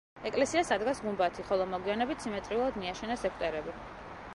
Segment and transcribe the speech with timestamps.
[0.27, 3.83] ეკლესიას ადგას გუმბათი, ხოლო მოგვიანებით სიმეტრიულად მიაშენეს ეგვტერები.